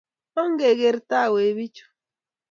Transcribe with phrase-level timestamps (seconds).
[0.41, 1.85] Ongeker taa wei pik chu